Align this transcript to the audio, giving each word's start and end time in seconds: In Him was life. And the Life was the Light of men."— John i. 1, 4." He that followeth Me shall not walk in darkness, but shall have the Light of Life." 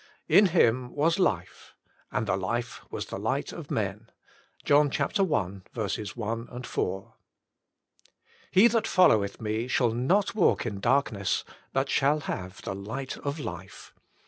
In 0.27 0.47
Him 0.47 0.95
was 0.95 1.19
life. 1.19 1.75
And 2.11 2.25
the 2.25 2.35
Life 2.35 2.81
was 2.89 3.05
the 3.05 3.19
Light 3.19 3.53
of 3.53 3.69
men."— 3.69 4.09
John 4.65 4.89
i. 4.91 5.05
1, 5.21 5.63
4." 6.63 7.13
He 8.51 8.67
that 8.67 8.87
followeth 8.87 9.39
Me 9.39 9.67
shall 9.67 9.91
not 9.91 10.33
walk 10.33 10.65
in 10.65 10.79
darkness, 10.79 11.43
but 11.71 11.87
shall 11.87 12.21
have 12.21 12.63
the 12.63 12.73
Light 12.73 13.15
of 13.17 13.39
Life." 13.39 13.93